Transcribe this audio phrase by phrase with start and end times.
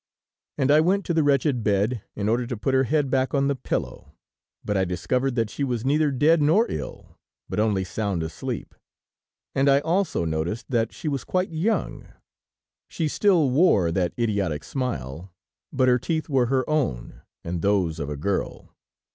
[0.57, 3.47] And I went to the wretched bed, in order to put her head back on
[3.47, 4.15] the pillow,
[4.65, 8.73] but I discovered that she was neither dead nor ill, but only sound asleep,
[9.53, 12.07] and I also noticed that she was quite young.
[12.87, 15.31] She still wore that idiotic smile,
[15.71, 18.73] but her teeth were her own and those of a girl.